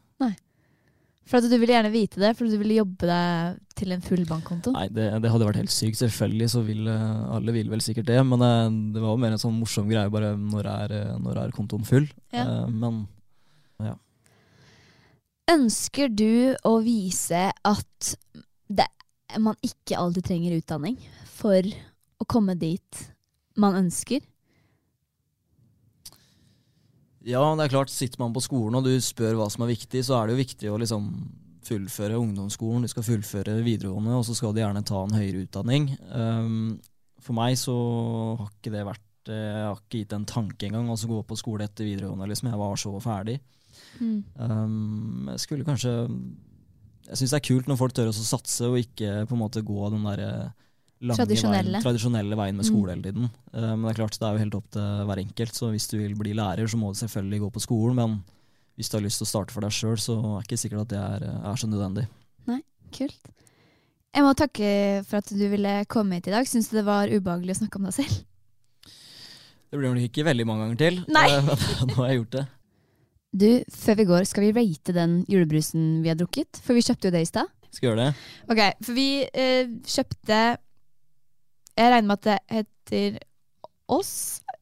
[1.30, 4.24] For at du ville gjerne vite det, for du ville jobbe deg til en full
[4.26, 4.74] bankkonto?
[4.74, 6.00] Nei, det, det hadde vært helt sykt.
[6.02, 8.50] Selvfølgelig så vil eh, alle vil vel sikkert det, men det,
[8.96, 11.86] det var jo mer en sånn morsom greie bare når er, eh, når er kontoen
[11.86, 12.10] full.
[12.34, 12.48] Ja.
[12.48, 13.06] Eh, men
[15.50, 18.10] Ønsker du å vise at
[18.70, 18.86] det,
[19.42, 21.00] man ikke alltid trenger utdanning
[21.40, 21.66] for
[22.22, 23.00] å komme dit
[23.58, 24.22] man ønsker?
[27.30, 30.02] Ja, det er klart, sitter man på skolen og du spør hva som er viktig,
[30.06, 31.12] så er det jo viktig å liksom
[31.70, 35.92] fullføre ungdomsskolen, du skal fullføre videregående, og så skal du gjerne ta en høyere utdanning.
[36.10, 36.80] Um,
[37.22, 37.76] for meg så
[38.40, 41.38] har ikke det vært eh, Jeg har ikke gitt en tanke engang, å gå på
[41.38, 42.50] skole etter videregående, liksom.
[42.50, 43.36] Jeg var så ferdig.
[44.00, 44.24] Mm.
[44.40, 45.92] Um, jeg skulle kanskje
[47.06, 49.66] Jeg syns det er kult når folk tør å satse, og ikke på en måte
[49.66, 50.48] gå den derre lange
[51.00, 51.72] Tradisjonelle.
[51.72, 52.70] Veien, tradisjonelle veien med Mm.
[52.72, 53.30] skole hele tiden.
[53.54, 55.88] Uh, men det er klart, det er jo helt opp til hver enkelt, så hvis
[55.88, 58.18] du vil bli lærer, så må du selvfølgelig gå på skolen, men
[58.76, 60.82] hvis du har lyst til å starte for deg sjøl, så er det ikke sikkert
[60.82, 62.08] at det er, er så nødvendig.
[62.48, 63.16] Nei, Kult.
[64.16, 64.70] Jeg må takke
[65.06, 66.48] for at du ville komme hit i dag.
[66.50, 68.24] Syns du det var ubehagelig å snakke om deg selv?
[69.70, 71.28] Det blir nok ikke veldig mange ganger til, Nei.
[71.30, 72.46] uh, nå har jeg gjort det.
[73.30, 76.58] Du, før vi går, skal vi rate den julebrusen vi har drukket?
[76.66, 77.52] For vi kjøpte jo det i stad.
[77.70, 78.14] Skal gjøre det?
[78.50, 80.40] Ok, for vi eh, kjøpte
[81.80, 83.20] Jeg regner med at det heter
[83.90, 84.10] Ås,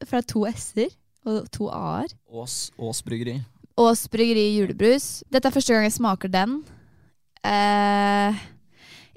[0.06, 0.92] fra to s-er
[1.28, 2.12] og to a-er.
[2.30, 3.40] Ås, Ås bryggeri.
[3.78, 5.08] Ås bryggeri julebrus.
[5.30, 6.54] Dette er første gang jeg smaker den.
[7.44, 8.38] Eh,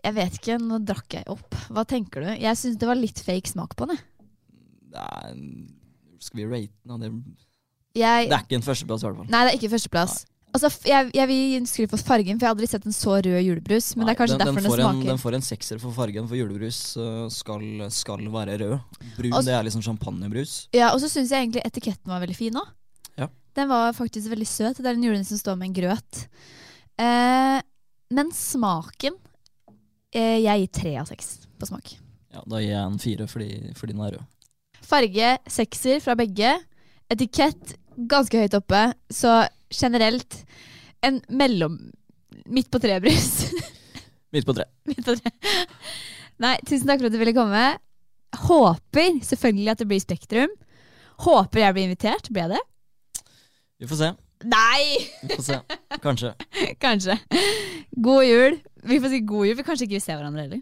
[0.01, 1.55] jeg vet ikke, nå drakk jeg opp.
[1.69, 2.31] Hva tenker du?
[2.41, 4.01] Jeg syns det var litt fake smak på den.
[4.91, 5.37] Nei, er,
[6.25, 7.05] skal vi rate den?
[7.05, 7.13] Det,
[8.01, 9.29] Jeg, det er ikke en førsteplass, i hvert fall.
[9.31, 10.17] nei, det er ikke førsteplass.
[10.51, 13.39] Altså, jeg, jeg vil skru på fargen, for jeg har aldri sett en så rød
[13.39, 13.93] julebrus.
[13.95, 14.99] Men det er kanskje den, derfor den, den, smaker.
[14.99, 16.79] en, den får en sekser for fargen, for julebrus
[17.31, 17.63] skal,
[17.95, 18.75] skal være rød.
[19.15, 20.55] Brun Også, det er liksom champagnebrus.
[20.75, 22.67] Ja, Og så syns jeg egentlig etiketten var veldig fin òg.
[23.21, 23.29] Ja.
[23.55, 24.81] Den var faktisk veldig søt.
[24.81, 26.25] Det er en julenissen som står med en grøt.
[26.99, 27.59] Eh,
[28.11, 29.15] men smaken
[30.11, 31.93] eh, Jeg gir tre av seks på smak.
[32.31, 33.49] Ja, Da gir jeg en fire fordi,
[33.79, 34.27] fordi den er rød.
[34.83, 36.51] Farge sekser fra begge.
[37.11, 37.75] Etikett
[38.11, 38.83] ganske høyt oppe.
[39.13, 39.31] Så
[39.73, 40.43] generelt
[41.05, 41.79] en mellom
[42.45, 43.51] Midt på tre-brus.
[44.33, 44.65] Midt på tre.
[44.89, 45.31] Midt på tre.
[46.41, 47.63] Nei, tusen takk for at du ville komme.
[48.47, 50.53] Håper selvfølgelig at det blir Spektrum.
[51.21, 52.31] Håper jeg blir invitert.
[52.33, 52.61] Ble det?
[53.81, 54.11] Vi får se.
[54.49, 54.85] Nei!
[55.21, 55.59] Vi får se.
[56.01, 56.33] Kanskje.
[56.85, 57.17] Kanskje.
[57.91, 58.57] God jul.
[58.87, 60.61] Vi får si god jul, for kanskje ikke vi ser hverandre heller.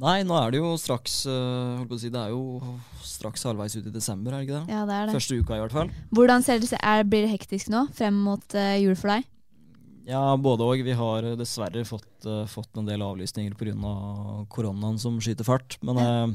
[0.00, 2.60] Nei, nå er det jo straks å si, Det er jo
[3.04, 4.72] straks halvveis ut i desember, er det ikke det?
[4.72, 5.16] Ja, det er det.
[5.18, 5.90] Første uka, i hvert fall.
[6.16, 9.28] Hvordan ser det, er, Blir det hektisk nå, frem mot eh, jul for deg?
[10.08, 10.82] Ja, både og.
[10.84, 13.74] Vi har øh, dessverre fått, øh, fått en del avlysninger pga.
[14.50, 15.76] koronaen som skyter fart.
[15.84, 16.32] Men øh,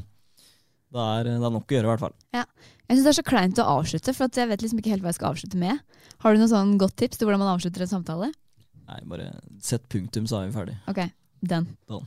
[0.94, 2.16] det, er, det er nok å gjøre, i hvert fall.
[2.36, 2.44] Ja.
[2.86, 5.02] Jeg syns det er så kleint å avslutte, for at jeg vet liksom ikke helt
[5.02, 5.82] hva jeg skal avslutte med.
[6.22, 8.30] Har du noe sånn godt tips til hvordan man avslutter en samtale?
[8.86, 9.32] Nei, bare
[9.66, 10.76] sett punktum, så er vi ferdig.
[10.92, 11.02] Ok,
[11.42, 11.66] den.
[11.90, 12.06] Sånn.